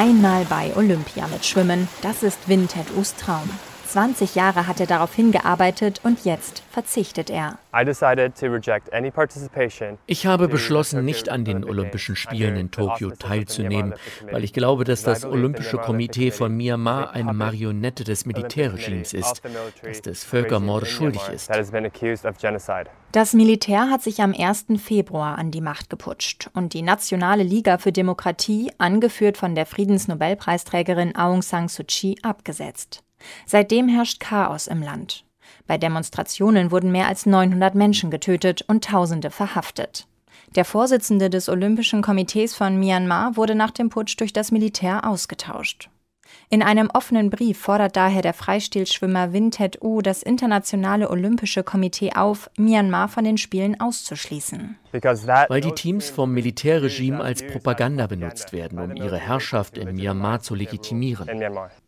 [0.00, 3.50] Einmal bei Olympia mitschwimmen, das ist Wintet Us Traum.
[3.90, 7.58] 20 Jahre hat er darauf hingearbeitet und jetzt verzichtet er.
[10.06, 13.94] Ich habe beschlossen, nicht an den Olympischen Spielen in Tokio teilzunehmen,
[14.30, 19.42] weil ich glaube, dass das Olympische Komitee von Myanmar eine Marionette des Militärregimes ist,
[19.82, 21.50] das des Völkermordes schuldig ist.
[23.12, 24.66] Das Militär hat sich am 1.
[24.78, 31.16] Februar an die Macht geputscht und die Nationale Liga für Demokratie, angeführt von der Friedensnobelpreisträgerin
[31.16, 33.02] Aung San Suu Kyi, abgesetzt.
[33.46, 35.24] Seitdem herrscht Chaos im Land.
[35.66, 40.06] Bei Demonstrationen wurden mehr als 900 Menschen getötet und Tausende verhaftet.
[40.56, 45.90] Der Vorsitzende des Olympischen Komitees von Myanmar wurde nach dem Putsch durch das Militär ausgetauscht.
[46.52, 52.50] In einem offenen Brief fordert daher der Freistilschwimmer Wintet U das Internationale Olympische Komitee auf,
[52.58, 54.76] Myanmar von den Spielen auszuschließen.
[54.90, 60.56] Weil die Teams vom Militärregime als Propaganda benutzt werden, um ihre Herrschaft in Myanmar zu
[60.56, 61.28] legitimieren.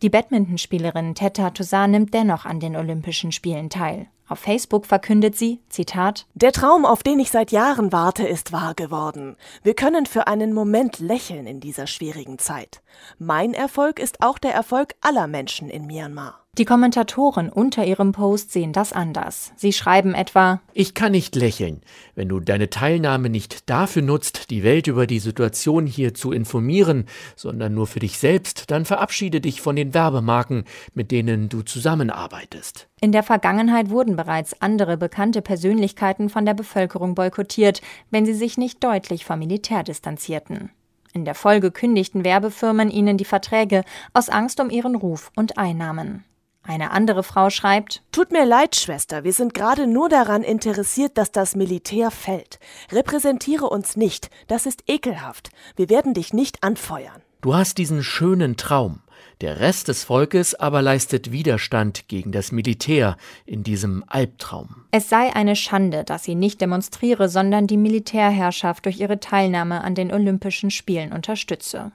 [0.00, 4.06] Die Badmintonspielerin Teta Toussaint nimmt dennoch an den Olympischen Spielen teil.
[4.28, 8.74] Auf Facebook verkündet sie, Zitat, Der Traum, auf den ich seit Jahren warte, ist wahr
[8.74, 9.36] geworden.
[9.62, 12.82] Wir können für einen Moment lächeln in dieser schwierigen Zeit.
[13.18, 16.45] Mein Erfolg ist auch der Erfolg aller Menschen in Myanmar.
[16.58, 19.52] Die Kommentatoren unter ihrem Post sehen das anders.
[19.56, 21.82] Sie schreiben etwa Ich kann nicht lächeln.
[22.14, 27.04] Wenn du deine Teilnahme nicht dafür nutzt, die Welt über die Situation hier zu informieren,
[27.36, 32.88] sondern nur für dich selbst, dann verabschiede dich von den Werbemarken, mit denen du zusammenarbeitest.
[33.02, 38.56] In der Vergangenheit wurden bereits andere bekannte Persönlichkeiten von der Bevölkerung boykottiert, wenn sie sich
[38.56, 40.70] nicht deutlich vom Militär distanzierten.
[41.12, 46.24] In der Folge kündigten Werbefirmen ihnen die Verträge aus Angst um ihren Ruf und Einnahmen.
[46.66, 51.30] Eine andere Frau schreibt, Tut mir leid, Schwester, wir sind gerade nur daran interessiert, dass
[51.30, 52.58] das Militär fällt.
[52.90, 55.50] Repräsentiere uns nicht, das ist ekelhaft.
[55.76, 57.22] Wir werden dich nicht anfeuern.
[57.40, 59.00] Du hast diesen schönen Traum.
[59.42, 64.86] Der Rest des Volkes aber leistet Widerstand gegen das Militär in diesem Albtraum.
[64.90, 69.94] Es sei eine Schande, dass sie nicht demonstriere, sondern die Militärherrschaft durch ihre Teilnahme an
[69.94, 71.92] den Olympischen Spielen unterstütze.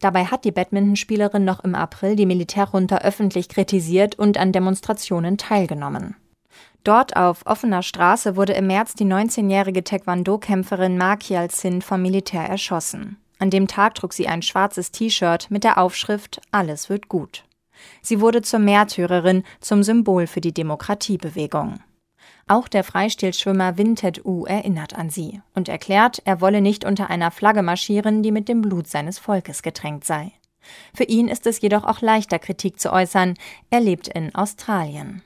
[0.00, 6.16] Dabei hat die Badmintonspielerin noch im April die Militärjunta öffentlich kritisiert und an Demonstrationen teilgenommen.
[6.84, 13.18] Dort auf offener Straße wurde im März die 19-jährige Taekwondo-Kämpferin Ma Kial-sin vom Militär erschossen.
[13.38, 17.44] An dem Tag trug sie ein schwarzes T-Shirt mit der Aufschrift Alles wird gut.
[18.02, 21.80] Sie wurde zur Märtyrerin, zum Symbol für die Demokratiebewegung.
[22.46, 27.30] Auch der Freistilschwimmer Wintet U erinnert an sie und erklärt, er wolle nicht unter einer
[27.30, 30.32] Flagge marschieren, die mit dem Blut seines Volkes getränkt sei.
[30.94, 33.34] Für ihn ist es jedoch auch leichter, Kritik zu äußern.
[33.70, 35.22] Er lebt in Australien.